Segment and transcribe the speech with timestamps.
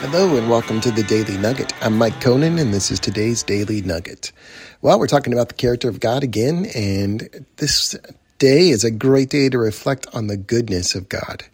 [0.00, 1.72] Hello and welcome to the Daily Nugget.
[1.82, 4.32] I'm Mike Conan and this is today's Daily Nugget.
[4.82, 7.96] Well, we're talking about the character of God again, and this
[8.38, 11.44] day is a great day to reflect on the goodness of God.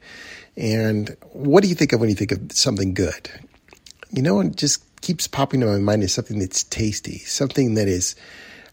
[0.56, 3.30] And what do you think of when you think of something good?
[4.10, 7.88] You know, it just keeps popping to my mind is something that's tasty, something that
[7.88, 8.16] is,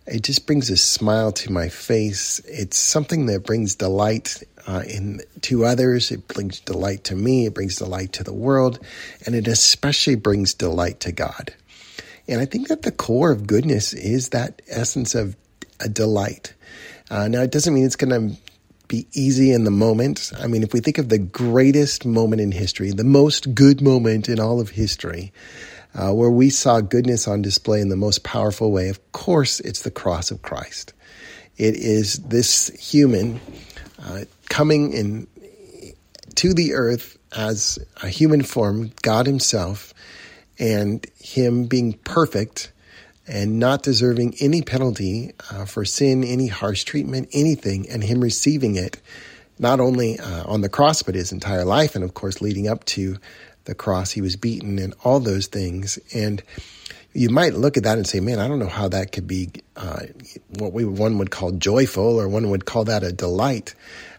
[0.07, 2.39] it just brings a smile to my face.
[2.45, 6.11] It's something that brings delight uh, in to others.
[6.11, 7.45] It brings delight to me.
[7.45, 8.79] It brings delight to the world,
[9.25, 11.53] and it especially brings delight to God.
[12.27, 15.35] And I think that the core of goodness is that essence of
[15.79, 16.53] a delight.
[17.09, 18.41] Uh, now, it doesn't mean it's going to
[18.87, 20.31] be easy in the moment.
[20.39, 24.29] I mean, if we think of the greatest moment in history, the most good moment
[24.29, 25.31] in all of history,
[25.97, 29.81] uh, where we saw goodness on display in the most powerful way, of course, it's
[29.81, 30.93] the cross of Christ.
[31.57, 33.41] It is this human
[33.99, 35.27] uh, coming in
[36.35, 39.93] to the earth as a human form, God Himself,
[40.59, 42.71] and Him being perfect
[43.27, 48.75] and not deserving any penalty uh, for sin, any harsh treatment, anything, and Him receiving
[48.75, 49.01] it
[49.59, 52.85] not only uh, on the cross, but His entire life, and of course, leading up
[52.85, 53.17] to
[53.67, 55.99] the cross, He was beaten and all those things.
[56.13, 56.41] And
[57.13, 59.49] you might look at that and say, man, I don't know how that could be
[59.75, 60.01] uh,
[60.57, 63.75] what we one would call joyful, or one would call that a delight.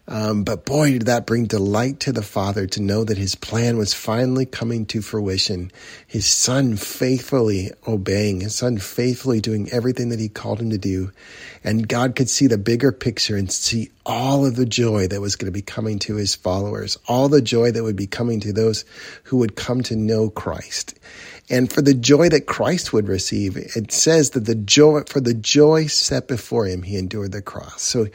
[0.08, 3.76] Um, but boy, did that bring delight to the Father to know that his plan
[3.76, 5.70] was finally coming to fruition.
[6.06, 11.12] His son faithfully obeying, his son faithfully doing everything that he called him to do.
[11.62, 15.36] And God could see the bigger picture and see all of the joy that was
[15.36, 18.52] going to be coming to his followers, all the joy that would be coming to
[18.52, 18.86] those
[19.24, 20.98] who would come to know Christ.
[21.50, 25.34] And for the joy that Christ would receive, it says that the joy, for the
[25.34, 27.82] joy set before him, he endured the cross.
[27.82, 28.06] So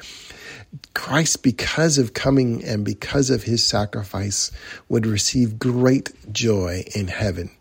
[0.95, 4.52] Christ, because of coming and because of his sacrifice,
[4.89, 7.52] would receive great joy in heaven.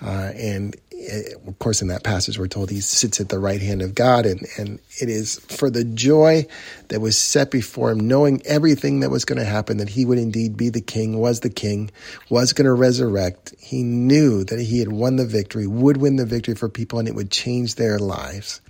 [0.00, 3.38] Uh, and it, uh, of course, in that passage, we're told he sits at the
[3.38, 6.46] right hand of God, and, and it is for the joy
[6.88, 10.18] that was set before him, knowing everything that was going to happen, that he would
[10.18, 11.90] indeed be the king, was the king,
[12.30, 13.54] was going to resurrect.
[13.58, 17.08] He knew that he had won the victory, would win the victory for people, and
[17.08, 18.60] it would change their lives.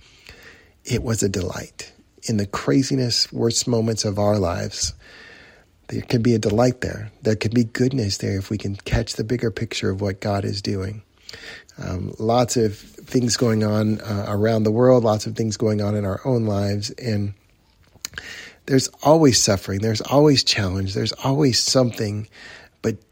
[0.85, 1.91] It was a delight
[2.23, 4.93] in the craziness, worst moments of our lives,
[5.89, 7.11] there can be a delight there.
[7.23, 10.45] There can be goodness there if we can catch the bigger picture of what God
[10.45, 11.01] is doing.
[11.77, 15.95] Um, lots of things going on uh, around the world, lots of things going on
[15.95, 17.33] in our own lives, and
[18.65, 22.27] there's always suffering, there's always challenge, there's always something,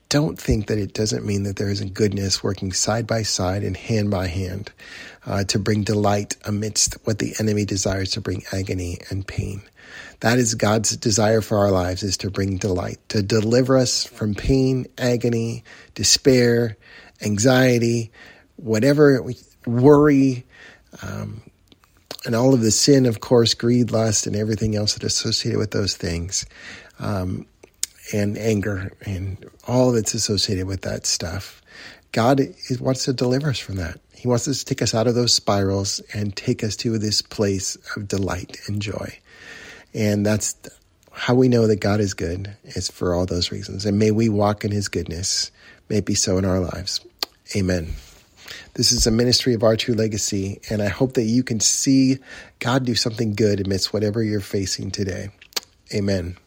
[0.09, 3.75] don't think that it doesn't mean that there isn't goodness working side by side and
[3.75, 4.71] hand by hand
[5.25, 9.61] uh, to bring delight amidst what the enemy desires to bring agony and pain.
[10.21, 14.33] That is God's desire for our lives is to bring delight, to deliver us from
[14.33, 15.63] pain, agony,
[15.93, 16.77] despair,
[17.21, 18.11] anxiety,
[18.55, 19.23] whatever
[19.65, 20.45] worry,
[21.01, 21.41] um,
[22.25, 25.59] and all of the sin, of course, greed, lust, and everything else that is associated
[25.59, 26.45] with those things.
[26.99, 27.45] Um,
[28.13, 31.61] and anger and all that's associated with that stuff.
[32.11, 32.41] God
[32.79, 33.99] wants to deliver us from that.
[34.13, 37.21] He wants us to take us out of those spirals and take us to this
[37.21, 39.19] place of delight and joy.
[39.93, 40.55] And that's
[41.11, 43.85] how we know that God is good, is for all those reasons.
[43.85, 45.51] And may we walk in his goodness.
[45.89, 47.01] May it be so in our lives.
[47.55, 47.93] Amen.
[48.73, 52.19] This is a ministry of our true legacy, and I hope that you can see
[52.59, 55.29] God do something good amidst whatever you're facing today.
[55.93, 56.37] Amen.